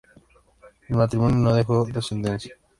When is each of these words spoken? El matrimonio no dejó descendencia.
El 0.89 0.95
matrimonio 0.97 1.37
no 1.37 1.53
dejó 1.53 1.85
descendencia. 1.85 2.55